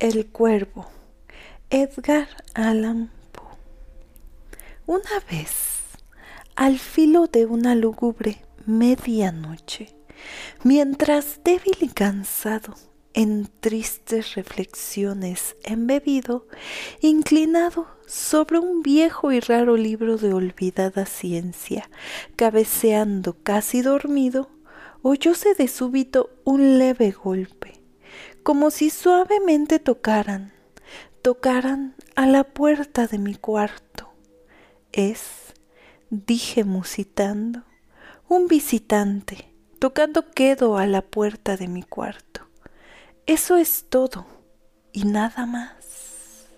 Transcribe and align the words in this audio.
El 0.00 0.26
cuervo. 0.26 0.86
Edgar 1.70 2.28
Allan 2.54 3.10
Poe. 3.32 3.58
Una 4.86 5.18
vez, 5.28 5.50
al 6.54 6.78
filo 6.78 7.26
de 7.26 7.46
una 7.46 7.74
lúgubre 7.74 8.44
medianoche, 8.64 9.96
mientras 10.62 11.40
débil 11.42 11.76
y 11.80 11.88
cansado, 11.88 12.76
en 13.12 13.50
tristes 13.58 14.36
reflexiones 14.36 15.56
embebido, 15.64 16.46
inclinado 17.00 17.88
sobre 18.06 18.60
un 18.60 18.82
viejo 18.84 19.32
y 19.32 19.40
raro 19.40 19.76
libro 19.76 20.16
de 20.16 20.32
olvidada 20.32 21.06
ciencia, 21.06 21.90
cabeceando 22.36 23.36
casi 23.42 23.82
dormido, 23.82 24.48
oyóse 25.02 25.54
de 25.54 25.66
súbito 25.66 26.30
un 26.44 26.78
leve 26.78 27.10
golpe 27.10 27.77
como 28.48 28.70
si 28.70 28.88
suavemente 28.88 29.78
tocaran, 29.78 30.54
tocaran 31.20 31.94
a 32.16 32.26
la 32.26 32.44
puerta 32.44 33.06
de 33.06 33.18
mi 33.18 33.34
cuarto. 33.34 34.08
Es, 34.90 35.52
dije 36.08 36.64
musitando, 36.64 37.64
un 38.26 38.48
visitante 38.48 39.54
tocando 39.78 40.30
quedo 40.30 40.78
a 40.78 40.86
la 40.86 41.02
puerta 41.02 41.58
de 41.58 41.68
mi 41.68 41.82
cuarto. 41.82 42.48
Eso 43.26 43.58
es 43.58 43.84
todo 43.90 44.26
y 44.94 45.04
nada 45.04 45.44
más. 45.44 46.48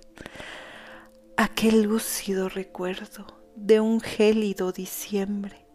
Aquel 1.37 1.83
lúcido 1.83 2.48
recuerdo 2.48 3.43
de 3.57 3.81
un 3.81 4.01
gélido 4.01 4.70
diciembre, 4.70 5.67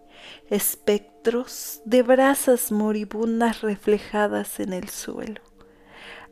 espectros 0.50 1.82
de 1.84 2.04
brasas 2.04 2.72
moribundas 2.72 3.60
reflejadas 3.60 4.62
en 4.62 4.72
el 4.72 4.88
suelo 4.88 5.42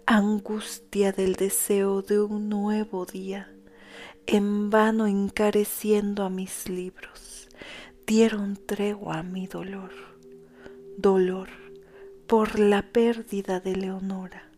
angustia 0.05 1.11
del 1.11 1.35
deseo 1.35 2.01
de 2.01 2.19
un 2.19 2.49
nuevo 2.49 3.05
día, 3.05 3.49
en 4.25 4.69
vano 4.69 5.07
encareciendo 5.07 6.23
a 6.23 6.29
mis 6.29 6.67
libros, 6.67 7.47
dieron 8.05 8.57
tregua 8.57 9.19
a 9.19 9.23
mi 9.23 9.47
dolor, 9.47 9.91
dolor 10.97 11.49
por 12.27 12.59
la 12.59 12.81
pérdida 12.81 13.59
de 13.59 13.75
Leonora, 13.75 14.49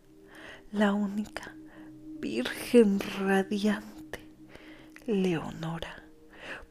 la 0.72 0.92
única 0.92 1.54
virgen 2.20 2.98
radiante, 3.00 4.20
Leonora, 5.06 6.02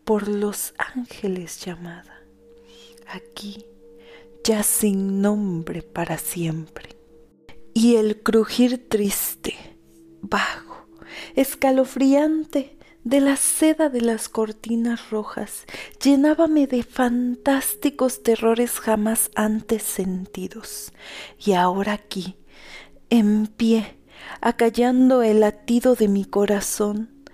por 0.04 0.28
los 0.28 0.74
ángeles 0.78 1.64
llamada, 1.64 2.22
aquí 3.08 3.66
ya 4.44 4.64
sin 4.64 5.22
nombre 5.22 5.82
para 5.82 6.18
siempre 6.18 6.95
y 7.76 7.98
el 7.98 8.24
crujir 8.24 8.88
triste, 8.88 9.54
bajo, 10.22 10.88
escalofriante 11.36 12.78
de 13.04 13.20
la 13.20 13.36
seda 13.36 13.90
de 13.90 14.00
las 14.00 14.30
cortinas 14.30 15.12
rojas 15.12 15.66
llenábame 16.02 16.68
de 16.68 16.84
fantásticos 16.84 18.24
terrores 18.24 18.80
jamás 18.80 19.30
antes 19.36 19.84
sentidos. 19.84 20.94
Y 21.38 21.52
ahora 21.52 21.92
aquí, 21.92 22.38
en 23.10 23.46
pie, 23.46 23.98
acallando 24.40 25.22
el 25.22 25.42
latido 25.42 25.96
de 25.96 26.08
mi 26.08 26.24
corazón, 26.24 27.26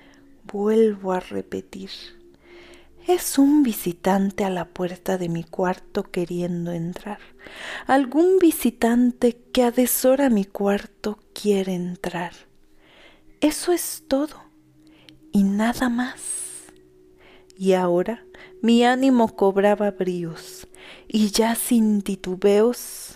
vuelvo 0.52 1.14
a 1.14 1.20
repetir 1.20 1.92
es 3.08 3.38
un 3.38 3.64
visitante 3.64 4.46
a 4.46 4.50
la 4.50 4.66
puerta 4.66 5.18
de 5.18 5.30
mi 5.30 5.44
cuarto 5.44 6.04
queriendo 6.04 6.72
entrar. 6.72 7.20
Algún 7.88 8.40
visitante 8.40 9.38
que 9.52 9.64
a 9.64 9.72
deshora 9.72 10.30
mi 10.30 10.46
cuarto 10.46 11.20
quiere 11.34 11.74
entrar. 11.74 12.34
Eso 13.40 13.72
es 13.72 14.04
todo 14.08 14.44
y 15.32 15.44
nada 15.44 15.90
más. 15.90 16.22
Y 17.58 17.74
ahora 17.74 18.24
mi 18.62 18.84
ánimo 18.84 19.36
cobraba 19.36 19.92
bríos 19.92 20.68
y 21.08 21.32
ya 21.32 21.56
sin 21.56 22.02
titubeos. 22.02 23.16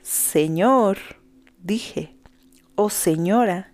Señor, 0.00 0.98
dije, 1.58 2.16
oh 2.74 2.90
señora, 2.90 3.71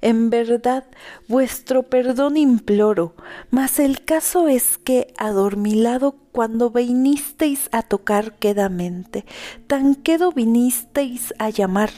en 0.00 0.30
verdad, 0.30 0.84
vuestro 1.28 1.84
perdón 1.84 2.36
imploro, 2.36 3.14
mas 3.50 3.78
el 3.78 4.04
caso 4.04 4.48
es 4.48 4.78
que, 4.78 5.14
adormilado, 5.16 6.16
cuando 6.32 6.70
vinisteis 6.70 7.68
a 7.72 7.82
tocar 7.82 8.36
quedamente, 8.38 9.24
tan 9.66 9.94
quedo 9.94 10.32
vinisteis 10.32 11.32
a 11.38 11.50
llamar, 11.50 11.90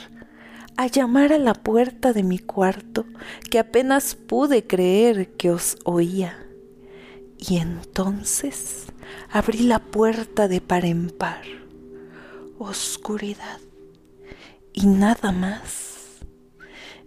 a 0.77 0.87
llamar 0.87 1.33
a 1.33 1.39
la 1.39 1.55
puerta 1.55 2.13
de 2.13 2.23
mi 2.23 2.39
cuarto, 2.39 3.05
que 3.51 3.59
apenas 3.59 4.15
pude 4.15 4.67
creer 4.67 5.31
que 5.37 5.51
os 5.51 5.77
oía. 5.85 6.39
Y 7.39 7.59
entonces 7.59 8.87
abrí 9.31 9.61
la 9.61 9.79
puerta 9.79 10.49
de 10.49 10.61
par 10.61 10.85
en 10.85 11.11
par. 11.11 11.43
Oscuridad 12.59 13.61
y 14.73 14.87
nada 14.87 15.33
más. 15.33 15.98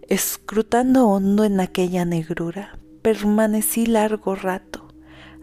Escrutando 0.08 1.06
hondo 1.06 1.44
en 1.44 1.60
aquella 1.60 2.04
negrura, 2.04 2.76
permanecí 3.02 3.86
largo 3.86 4.34
rato, 4.34 4.88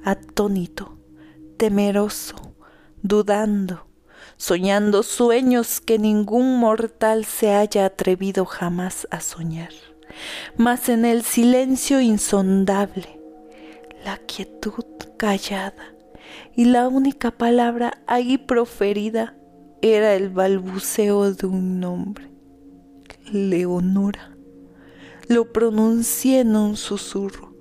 atónito, 0.03 0.97
temeroso, 1.56 2.36
dudando, 3.02 3.88
soñando 4.36 5.02
sueños 5.03 5.80
que 5.80 5.97
ningún 5.97 6.59
mortal 6.59 7.24
se 7.24 7.53
haya 7.53 7.86
atrevido 7.86 8.46
jamás 8.46 9.08
a 9.12 9.22
soñar. 9.22 9.72
Mas 10.58 10.90
en 10.90 11.06
el 11.06 11.24
silencio 11.24 12.02
insondable, 12.02 13.18
la 14.03 14.18
quietud 14.18 14.84
callada 15.16 15.96
y 16.53 16.66
la 16.66 16.90
única 16.90 17.31
palabra 17.31 18.02
ahí 18.08 18.38
proferida 18.38 19.38
era 19.81 20.16
el 20.16 20.28
balbuceo 20.30 21.34
de 21.34 21.47
un 21.47 21.80
nombre, 21.80 22.30
Leonora 23.31 24.36
lo 25.29 25.53
pronuncié 25.53 26.40
en 26.40 26.56
un 26.56 26.75
susurro 26.75 27.53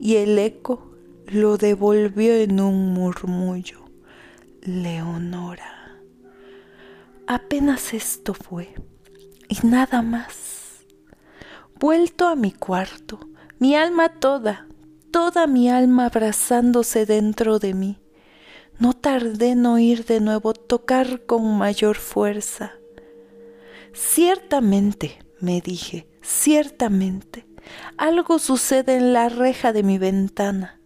y 0.00 0.16
el 0.16 0.36
eco 0.36 0.90
lo 1.28 1.56
devolvió 1.56 2.34
en 2.34 2.60
un 2.60 2.92
murmullo. 2.92 3.84
Leonora. 4.62 6.00
Apenas 7.26 7.94
esto 7.94 8.34
fue 8.34 8.74
y 9.48 9.64
nada 9.64 10.02
más. 10.02 10.84
Vuelto 11.78 12.26
a 12.26 12.34
mi 12.34 12.50
cuarto, 12.50 13.20
mi 13.60 13.76
alma 13.76 14.08
toda, 14.08 14.66
toda 15.12 15.46
mi 15.46 15.68
alma 15.68 16.06
abrazándose 16.06 17.06
dentro 17.06 17.60
de 17.60 17.74
mí. 17.74 17.98
No 18.80 18.92
tardé 18.92 19.50
en 19.50 19.66
oír 19.66 20.04
de 20.04 20.18
nuevo 20.18 20.52
tocar 20.52 21.26
con 21.26 21.58
mayor 21.58 21.96
fuerza. 21.96 22.72
Ciertamente, 23.92 25.22
me 25.40 25.60
dije, 25.60 26.08
ciertamente, 26.24 27.46
algo 27.96 28.38
sucede 28.38 28.96
en 28.96 29.12
la 29.12 29.28
reja 29.28 29.72
de 29.72 29.82
mi 29.82 29.98
ventana. 29.98 30.80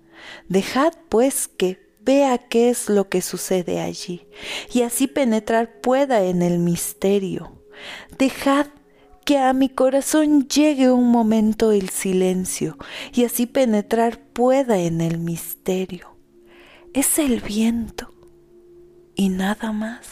Dejad, 0.49 0.93
pues, 1.09 1.49
que 1.49 1.79
vea 2.01 2.39
qué 2.39 2.71
es 2.71 2.89
lo 2.89 3.09
que 3.09 3.23
sucede 3.23 3.81
allí, 3.81 4.27
y 4.73 4.83
así 4.83 5.07
penetrar 5.07 5.81
pueda 5.81 6.25
en 6.25 6.43
el 6.43 6.59
misterio. 6.59 7.63
Dejad 8.19 8.67
que 9.25 9.39
a 9.39 9.53
mi 9.53 9.69
corazón 9.69 10.49
llegue 10.49 10.91
un 10.91 11.11
momento 11.11 11.71
el 11.71 11.91
silencio, 11.91 12.77
y 13.13 13.25
así 13.25 13.47
penetrar 13.47 14.19
pueda 14.33 14.79
en 14.79 15.01
el 15.01 15.19
misterio. 15.19 16.17
Es 16.95 17.19
el 17.19 17.41
viento, 17.41 18.13
y 19.15 19.29
nada 19.29 19.73
más. 19.73 20.07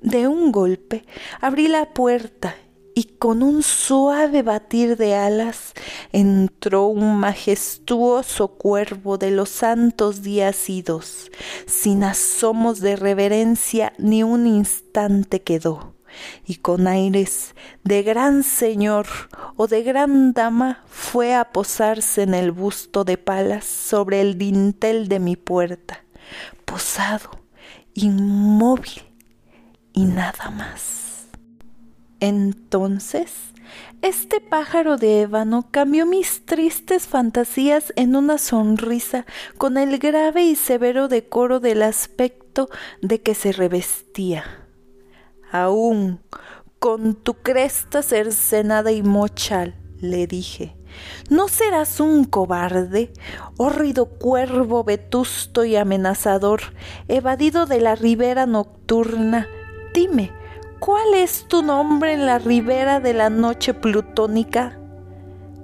De 0.00 0.28
un 0.28 0.52
golpe 0.52 1.04
abrí 1.40 1.66
la 1.66 1.92
puerta 1.92 2.54
y 2.98 3.04
con 3.18 3.42
un 3.42 3.62
suave 3.62 4.42
batir 4.42 4.96
de 4.96 5.14
alas 5.14 5.74
entró 6.12 6.86
un 6.86 7.18
majestuoso 7.18 8.48
cuervo 8.56 9.18
de 9.18 9.30
los 9.30 9.50
santos 9.50 10.22
días 10.22 10.70
idos, 10.70 11.30
sin 11.66 12.02
asomos 12.02 12.80
de 12.80 12.96
reverencia 12.96 13.92
ni 13.98 14.22
un 14.22 14.46
instante 14.46 15.42
quedó, 15.42 15.92
y 16.46 16.54
con 16.56 16.86
aires 16.86 17.54
de 17.84 18.02
gran 18.02 18.42
señor 18.42 19.06
o 19.56 19.66
de 19.66 19.82
gran 19.82 20.32
dama 20.32 20.82
fue 20.88 21.34
a 21.34 21.52
posarse 21.52 22.22
en 22.22 22.32
el 22.32 22.50
busto 22.50 23.04
de 23.04 23.18
palas 23.18 23.66
sobre 23.66 24.22
el 24.22 24.38
dintel 24.38 25.08
de 25.08 25.20
mi 25.20 25.36
puerta, 25.36 26.02
posado, 26.64 27.28
inmóvil 27.92 29.02
y 29.92 30.04
nada 30.06 30.50
más. 30.50 31.05
Entonces, 32.26 33.32
este 34.02 34.40
pájaro 34.40 34.96
de 34.96 35.20
ébano 35.20 35.68
cambió 35.70 36.06
mis 36.06 36.44
tristes 36.44 37.06
fantasías 37.06 37.92
en 37.94 38.16
una 38.16 38.38
sonrisa 38.38 39.26
con 39.58 39.78
el 39.78 40.00
grave 40.00 40.42
y 40.42 40.56
severo 40.56 41.06
decoro 41.06 41.60
del 41.60 41.84
aspecto 41.84 42.68
de 43.00 43.22
que 43.22 43.36
se 43.36 43.52
revestía. 43.52 44.42
Aún, 45.52 46.18
con 46.80 47.14
tu 47.14 47.34
cresta 47.34 48.02
cercenada 48.02 48.90
y 48.90 49.04
mochal, 49.04 49.76
le 50.00 50.26
dije. 50.26 50.76
¿No 51.30 51.46
serás 51.46 52.00
un 52.00 52.24
cobarde, 52.24 53.12
hórrido 53.56 54.06
cuervo 54.06 54.82
vetusto 54.82 55.64
y 55.64 55.76
amenazador, 55.76 56.74
evadido 57.06 57.66
de 57.66 57.80
la 57.80 57.94
ribera 57.94 58.46
nocturna? 58.46 59.46
Dime, 59.94 60.32
¿cuál 60.80 61.14
es 61.14 61.46
tu 61.48 61.62
nombre 61.62 62.14
en 62.14 62.26
la 62.26 62.38
ribera 62.38 63.00
de 63.00 63.14
la 63.14 63.30
noche 63.30 63.74
plutónica? 63.74 64.78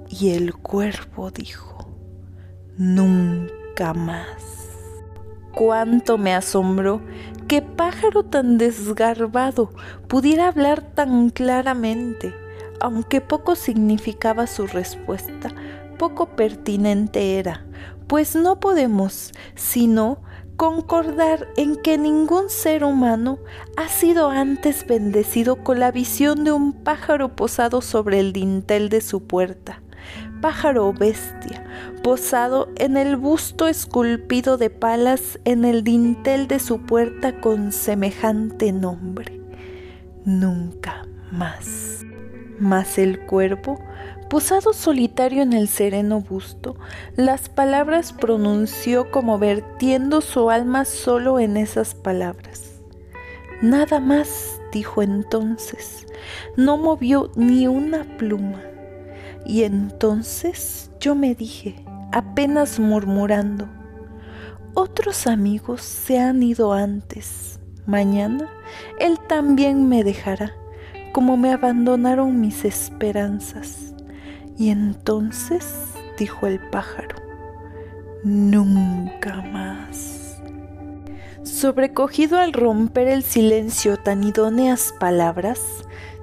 Y 0.09 0.31
el 0.31 0.53
cuervo 0.55 1.31
dijo, 1.31 1.89
nunca 2.77 3.93
más. 3.93 4.69
Cuánto 5.53 6.17
me 6.17 6.33
asombró 6.33 7.01
que 7.47 7.61
pájaro 7.61 8.23
tan 8.23 8.57
desgarbado 8.57 9.69
pudiera 10.07 10.47
hablar 10.47 10.81
tan 10.81 11.29
claramente 11.29 12.33
aunque 12.83 13.21
poco 13.21 13.55
significaba 13.55 14.45
su 14.45 14.67
respuesta, 14.67 15.49
poco 15.97 16.35
pertinente 16.35 17.39
era, 17.39 17.65
pues 18.07 18.35
no 18.35 18.59
podemos 18.59 19.31
sino 19.55 20.21
concordar 20.57 21.47
en 21.57 21.75
que 21.75 21.97
ningún 21.97 22.49
ser 22.49 22.83
humano 22.83 23.39
ha 23.77 23.87
sido 23.87 24.29
antes 24.29 24.85
bendecido 24.85 25.57
con 25.57 25.79
la 25.79 25.91
visión 25.91 26.43
de 26.43 26.51
un 26.51 26.73
pájaro 26.73 27.35
posado 27.35 27.81
sobre 27.81 28.19
el 28.19 28.33
dintel 28.33 28.89
de 28.89 29.01
su 29.01 29.23
puerta, 29.23 29.81
pájaro 30.41 30.87
o 30.87 30.93
bestia, 30.93 31.65
posado 32.03 32.69
en 32.77 32.97
el 32.97 33.15
busto 33.15 33.67
esculpido 33.67 34.57
de 34.57 34.69
palas 34.69 35.39
en 35.45 35.65
el 35.65 35.83
dintel 35.83 36.47
de 36.47 36.59
su 36.59 36.81
puerta 36.81 37.39
con 37.39 37.71
semejante 37.71 38.71
nombre. 38.71 39.41
Nunca 40.25 41.05
más. 41.31 42.05
Mas 42.59 42.97
el 42.97 43.19
cuervo, 43.25 43.79
posado 44.23 44.73
solitario 44.73 45.41
en 45.41 45.53
el 45.53 45.67
sereno 45.67 46.21
busto, 46.21 46.75
las 47.15 47.49
palabras 47.49 48.13
pronunció 48.13 49.11
como 49.11 49.39
vertiendo 49.39 50.21
su 50.21 50.49
alma 50.49 50.85
solo 50.85 51.39
en 51.39 51.57
esas 51.57 51.95
palabras. 51.95 52.81
Nada 53.61 53.99
más, 53.99 54.59
dijo 54.71 55.01
entonces, 55.01 56.05
no 56.57 56.77
movió 56.77 57.31
ni 57.35 57.67
una 57.67 58.03
pluma. 58.17 58.61
Y 59.45 59.63
entonces 59.63 60.91
yo 60.99 61.15
me 61.15 61.35
dije, 61.35 61.83
apenas 62.11 62.79
murmurando, 62.79 63.67
otros 64.73 65.27
amigos 65.27 65.81
se 65.81 66.19
han 66.19 66.41
ido 66.41 66.73
antes, 66.73 67.59
mañana 67.85 68.49
él 68.99 69.19
también 69.27 69.87
me 69.87 70.03
dejará 70.03 70.53
como 71.13 71.37
me 71.37 71.53
abandonaron 71.53 72.41
mis 72.41 72.65
esperanzas. 72.65 73.82
Y 74.57 74.69
entonces 74.69 75.65
dijo 76.17 76.47
el 76.47 76.59
pájaro, 76.69 77.15
nunca 78.23 79.41
más. 79.41 80.41
Sobrecogido 81.43 82.39
al 82.39 82.53
romper 82.53 83.07
el 83.07 83.23
silencio 83.23 83.97
tan 83.97 84.23
idóneas 84.23 84.93
palabras, 84.99 85.59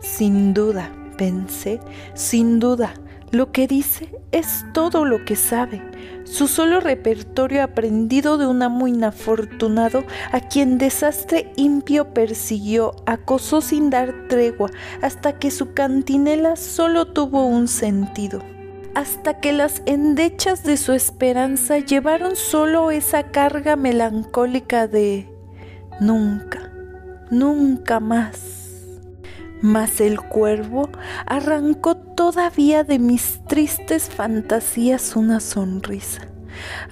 sin 0.01 0.55
duda, 0.55 0.91
pensé, 1.19 1.81
sin 2.15 2.59
duda, 2.59 2.95
lo 3.31 3.53
que 3.53 3.67
dice 3.67 4.11
es 4.33 4.65
todo 4.73 5.05
lo 5.05 5.25
que 5.25 5.37
sabe, 5.37 5.83
su 6.25 6.49
solo 6.49 6.81
repertorio 6.81 7.63
aprendido 7.63 8.39
de 8.39 8.47
un 8.47 8.63
amo 8.63 8.89
inafortunado 8.89 10.05
a 10.33 10.41
quien 10.41 10.79
desastre 10.79 11.53
impío 11.57 12.13
persiguió, 12.13 12.95
acosó 13.07 13.61
sin 13.61 13.91
dar 13.91 14.29
tregua, 14.29 14.71
hasta 15.03 15.39
que 15.39 15.51
su 15.51 15.75
cantinela 15.75 16.57
solo 16.57 17.07
tuvo 17.07 17.47
un 17.47 17.69
sentido 17.69 18.43
hasta 18.95 19.41
que 19.41 19.53
las 19.53 19.83
endechas 19.87 20.65
de 20.65 20.77
su 20.77 20.93
esperanza 20.93 21.79
llevaron 21.79 22.37
solo 22.37 22.91
esa 22.91 23.31
carga 23.31 23.77
melancólica 23.77 24.89
de 24.89 25.29
nunca, 26.01 26.73
nunca 27.31 28.01
más. 28.01 28.61
Mas 29.63 30.01
el 30.01 30.21
cuervo 30.21 30.89
arrancó 31.27 32.00
todavía 32.31 32.85
de 32.85 33.01
mis 33.01 33.41
tristes 33.49 34.09
fantasías 34.09 35.17
una 35.17 35.41
sonrisa. 35.41 36.29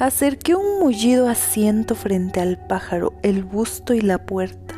Acerqué 0.00 0.56
un 0.56 0.80
mullido 0.80 1.28
asiento 1.28 1.94
frente 1.94 2.40
al 2.40 2.58
pájaro, 2.66 3.12
el 3.22 3.44
busto 3.44 3.94
y 3.94 4.00
la 4.00 4.18
puerta. 4.18 4.74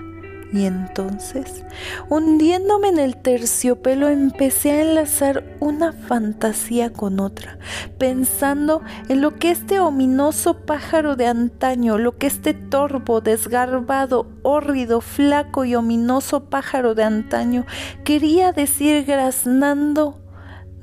Y 0.53 0.67
entonces, 0.67 1.65
hundiéndome 2.11 2.89
en 2.89 2.99
el 2.99 3.17
terciopelo, 3.17 4.09
empecé 4.09 4.73
a 4.73 4.83
enlazar 4.83 5.45
una 5.61 5.95
fantasía 5.95 6.93
con 6.93 7.21
otra, 7.21 7.59
pensando 7.97 8.83
en 9.09 9.23
lo 9.23 9.37
que 9.37 9.53
este 9.53 9.81
ominoso 9.81 10.67
pájaro 10.67 11.17
de 11.17 11.27
antaño, 11.27 11.97
lo 11.97 12.19
que 12.19 12.27
este 12.27 12.53
torvo, 12.53 13.23
desgarbado, 13.23 14.27
hórrido, 14.43 15.01
flaco 15.01 15.65
y 15.65 15.75
ominoso 15.75 16.51
pájaro 16.51 16.95
de 16.95 17.05
antaño 17.05 17.65
quería 18.05 18.53
decir 18.53 19.05
graznando 19.07 20.20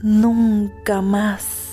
nunca 0.02 1.02
más. 1.02 1.68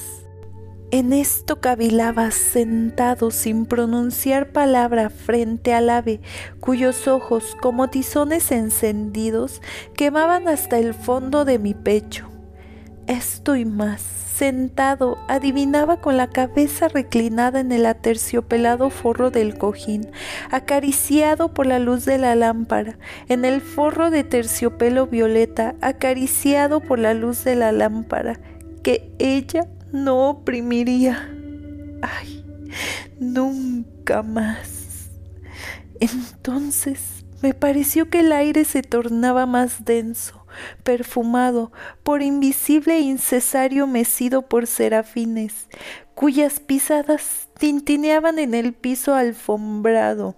En 0.91 1.13
esto 1.13 1.61
cavilaba 1.61 2.31
sentado 2.31 3.33
sin 3.33 3.67
pronunciar 3.67 4.53
palabra 4.53 5.11
frente 5.11 5.75
al 5.75 5.91
ave, 5.91 6.21
cuyos 6.61 7.09
ojos, 7.09 7.57
como 7.61 7.91
tizones 7.91 8.53
encendidos, 8.53 9.61
quemaban 9.97 10.47
hasta 10.47 10.79
el 10.79 10.95
fondo 10.95 11.45
de 11.45 11.59
mi 11.59 11.75
pecho. 11.75 12.29
Esto 13.09 13.57
y 13.57 13.65
más, 13.65 14.03
sentado, 14.37 15.19
adivinaba 15.29 16.01
con 16.01 16.17
la 16.17 16.29
cabeza 16.29 16.89
reclinada 16.89 17.61
en 17.61 17.71
el 17.73 17.87
aterciopelado 17.87 18.91
forro 18.91 19.31
del 19.31 19.57
cojín, 19.57 20.09
acariciado 20.51 21.55
por 21.55 21.67
la 21.67 21.79
luz 21.79 22.05
de 22.05 22.19
la 22.19 22.35
lámpara, 22.35 22.99
en 23.29 23.45
el 23.45 23.61
forro 23.61 24.11
de 24.11 24.25
terciopelo 24.25 25.07
violeta, 25.07 25.77
acariciado 25.81 26.81
por 26.81 26.99
la 26.99 27.15
luz 27.15 27.45
de 27.45 27.55
la 27.55 27.71
lámpara, 27.73 28.41
que 28.83 29.13
ella 29.19 29.69
no 29.93 30.29
oprimiría. 30.29 31.31
Ay, 32.03 32.45
nunca 33.21 34.23
más. 34.23 35.11
Entonces 36.01 37.14
me 37.45 37.53
pareció 37.53 38.09
que 38.09 38.21
el 38.21 38.33
aire 38.33 38.65
se 38.65 38.81
tornaba 38.81 39.45
más 39.45 39.85
denso, 39.85 40.47
perfumado 40.83 41.73
por 42.03 42.23
invisible 42.23 42.97
e 42.97 43.01
incesario 43.01 43.87
mecido 43.87 44.49
por 44.49 44.67
serafines, 44.67 45.69
cuyas 46.15 46.59
pisadas 46.59 47.49
tintineaban 47.59 48.39
en 48.39 48.55
el 48.55 48.73
piso 48.73 49.15
alfombrado. 49.15 50.37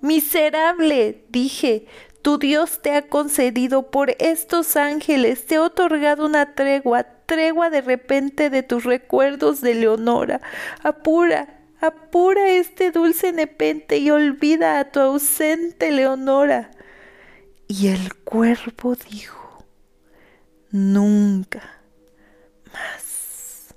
Miserable, 0.00 1.24
dije, 1.28 1.86
tu 2.22 2.38
Dios 2.38 2.80
te 2.82 2.92
ha 2.92 3.02
concedido 3.08 3.90
por 3.90 4.14
estos 4.20 4.76
ángeles, 4.76 5.46
te 5.46 5.56
ha 5.56 5.62
otorgado 5.62 6.24
una 6.24 6.54
tregua, 6.54 7.02
tregua 7.26 7.68
de 7.68 7.80
repente 7.80 8.48
de 8.48 8.62
tus 8.62 8.84
recuerdos 8.84 9.60
de 9.60 9.74
Leonora. 9.74 10.40
Apura, 10.84 11.63
apura 11.80 12.50
este 12.50 12.90
dulce 12.90 13.32
nepente 13.32 13.98
y 13.98 14.10
olvida 14.10 14.78
a 14.78 14.90
tu 14.90 15.00
ausente 15.00 15.90
Leonora. 15.90 16.70
Y 17.68 17.88
el 17.88 18.14
cuervo 18.14 18.94
dijo, 18.94 19.64
nunca 20.70 21.82
más. 22.72 23.74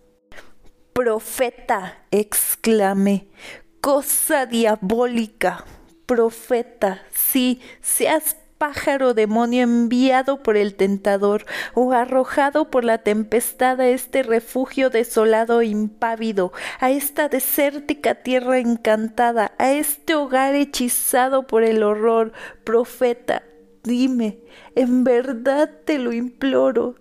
Profeta, 0.94 2.04
exclamé, 2.12 3.28
cosa 3.82 4.46
diabólica 4.46 5.66
profeta, 6.08 7.04
sí, 7.14 7.62
seas 7.82 8.38
pájaro 8.58 9.14
demonio 9.14 9.64
enviado 9.64 10.42
por 10.42 10.58
el 10.58 10.76
tentador 10.76 11.46
o 11.74 11.92
arrojado 11.92 12.70
por 12.70 12.84
la 12.84 13.00
tempestad 13.00 13.80
a 13.82 13.88
este 13.88 14.24
refugio 14.24 14.90
desolado 14.90 15.62
e 15.62 15.68
impávido, 15.68 16.52
a 16.80 16.92
esta 16.92 17.30
desértica 17.30 18.16
tierra 18.16 18.60
encantada, 18.60 19.54
a 19.58 19.72
este 19.72 20.16
hogar 20.16 20.56
hechizado 20.56 21.48
por 21.48 21.64
el 21.64 21.84
horror, 21.84 22.34
profeta, 22.64 23.44
dime, 23.84 24.40
en 24.76 25.04
verdad 25.04 25.70
te 25.86 25.98
lo 25.98 26.12
imploro, 26.12 26.96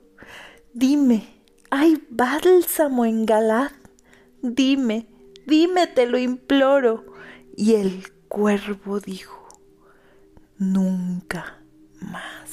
dime, 0.72 1.26
¿hay 1.70 2.02
bálsamo 2.10 3.04
en 3.04 3.26
Galad? 3.26 3.72
Dime, 4.42 5.06
dime, 5.46 5.86
te 5.86 6.06
lo 6.06 6.18
imploro. 6.18 7.04
Y 7.56 7.74
el 7.74 8.12
cuervo 8.28 9.00
dijo, 9.00 9.45
nunca 10.58 11.62
más. 12.00 12.50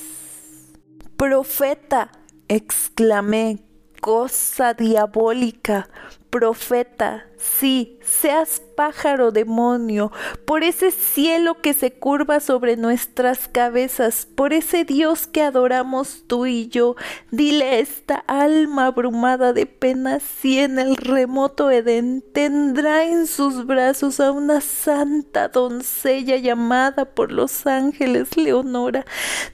Profeta, 1.17 2.11
exclamé, 2.47 3.63
cosa 4.01 4.73
diabólica, 4.73 5.89
profeta, 6.33 7.27
sí, 7.37 7.99
seas 8.01 8.59
pájaro 8.75 9.31
demonio, 9.31 10.11
por 10.45 10.63
ese 10.63 10.89
cielo 10.89 11.61
que 11.61 11.75
se 11.75 11.91
curva 11.91 12.39
sobre 12.39 12.75
nuestras 12.75 13.47
cabezas, 13.47 14.27
por 14.33 14.51
ese 14.51 14.83
Dios 14.83 15.27
que 15.27 15.43
adoramos 15.43 16.23
tú 16.25 16.47
y 16.47 16.69
yo, 16.69 16.95
dile 17.29 17.65
a 17.65 17.77
esta 17.77 18.15
alma 18.25 18.87
abrumada 18.87 19.53
de 19.53 19.67
penas 19.67 20.23
si 20.23 20.57
en 20.57 20.79
el 20.79 20.95
remoto 20.95 21.69
Edén 21.69 22.23
tendrá 22.33 23.05
en 23.05 23.27
sus 23.27 23.67
brazos 23.67 24.19
a 24.19 24.31
una 24.31 24.59
santa 24.59 25.49
doncella 25.49 26.37
llamada 26.37 27.05
por 27.05 27.31
los 27.31 27.67
ángeles 27.67 28.35
Leonora, 28.37 29.05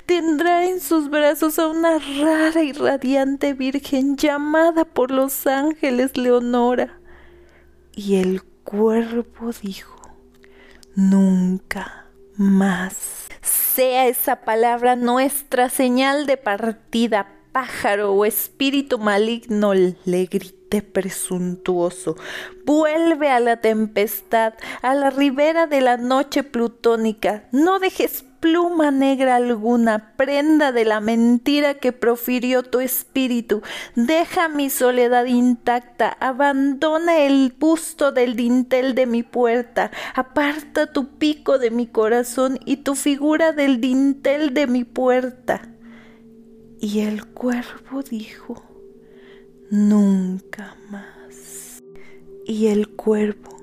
tendrá 0.06 0.66
en 0.66 0.80
sus 0.80 1.10
brazos 1.10 1.60
a 1.60 1.68
una 1.68 2.00
rara 2.00 2.64
y 2.64 2.72
radiante 2.72 3.54
virgen 3.54 4.16
llamada 4.16 4.86
por 4.86 5.12
los 5.12 5.46
ángeles 5.46 6.16
Leonora 6.16 6.69
y 7.96 8.16
el 8.16 8.44
cuervo 8.44 9.52
dijo, 9.62 10.00
nunca 10.96 12.06
más. 12.36 13.28
Sea 13.42 14.08
esa 14.08 14.42
palabra 14.42 14.96
nuestra 14.96 15.70
señal 15.70 16.26
de 16.26 16.38
partida, 16.38 17.28
pájaro 17.52 18.14
o 18.14 18.26
espíritu 18.26 19.00
maligno, 19.00 19.74
le 19.74 20.26
grité 20.26 20.82
presuntuoso. 20.82 22.16
Vuelve 22.66 23.30
a 23.30 23.40
la 23.40 23.58
tempestad, 23.58 24.54
a 24.82 24.94
la 24.94 25.10
ribera 25.10 25.66
de 25.66 25.82
la 25.82 25.98
noche 25.98 26.44
plutónica. 26.44 27.48
No 27.52 27.80
dejes 27.80 28.26
pluma 28.40 28.92
negra 28.92 29.36
alguna, 29.36 30.14
prenda 30.16 30.72
de 30.72 30.86
la 30.86 31.00
mentira 31.00 31.76
que 31.76 31.92
profirió 31.92 32.64
tu 32.64 32.80
espíritu. 32.80 33.62
Deja 33.96 34.50
mi 34.50 34.70
soledad 34.70 35.26
intacta, 35.26 36.10
abandona 36.20 37.20
el 37.20 37.54
busto 37.58 38.12
del 38.12 38.36
dintel 38.36 38.96
de 38.96 39.06
mi 39.06 39.24
puerta, 39.24 39.92
aparta 40.16 40.92
tu 40.92 41.18
pico 41.18 41.60
de 41.60 41.72
mi 41.72 41.88
corazón 41.88 42.60
y 42.66 42.78
tu 42.78 42.96
figura 42.96 43.52
del 43.52 43.82
dintel 43.82 44.54
de 44.54 44.68
mi 44.68 44.84
puerta. 44.84 45.62
Y 46.80 47.02
el 47.02 47.26
cuervo 47.26 48.04
dijo, 48.10 48.64
nunca 49.70 50.76
más. 50.90 51.84
Y 52.46 52.68
el 52.68 52.88
cuervo 52.90 53.58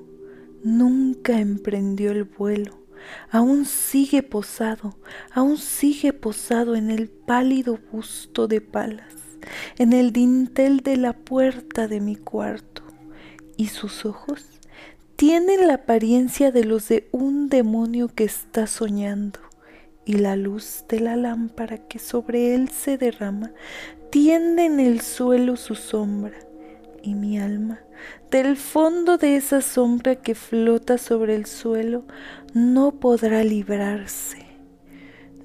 nunca 0.63 1.39
emprendió 1.39 2.11
el 2.11 2.23
vuelo 2.23 2.76
aún 3.29 3.65
sigue 3.65 4.23
posado, 4.23 4.97
aún 5.31 5.57
sigue 5.57 6.13
posado 6.13 6.75
en 6.75 6.91
el 6.91 7.09
pálido 7.09 7.79
busto 7.91 8.47
de 8.47 8.61
palas, 8.61 9.13
en 9.77 9.93
el 9.93 10.11
dintel 10.11 10.79
de 10.81 10.97
la 10.97 11.13
puerta 11.13 11.87
de 11.87 11.99
mi 11.99 12.15
cuarto, 12.15 12.83
y 13.55 13.67
sus 13.67 14.05
ojos 14.05 14.45
tienen 15.15 15.67
la 15.67 15.75
apariencia 15.75 16.51
de 16.51 16.63
los 16.63 16.87
de 16.89 17.09
un 17.11 17.49
demonio 17.49 18.07
que 18.07 18.23
está 18.23 18.67
soñando, 18.67 19.39
y 20.05 20.13
la 20.13 20.35
luz 20.35 20.85
de 20.87 20.99
la 20.99 21.15
lámpara 21.15 21.77
que 21.87 21.99
sobre 21.99 22.55
él 22.55 22.69
se 22.69 22.97
derrama 22.97 23.51
tiende 24.09 24.65
en 24.65 24.79
el 24.79 25.01
suelo 25.01 25.57
su 25.57 25.75
sombra, 25.75 26.37
y 27.01 27.13
mi 27.13 27.39
alma 27.39 27.79
del 28.31 28.57
fondo 28.57 29.17
de 29.17 29.37
esa 29.37 29.61
sombra 29.61 30.15
que 30.15 30.35
flota 30.35 30.97
sobre 30.97 31.35
el 31.35 31.45
suelo 31.45 32.05
no 32.53 32.91
podrá 32.91 33.43
librarse 33.43 34.45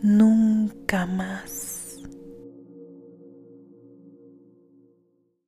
nunca 0.02 1.06
más. 1.06 1.72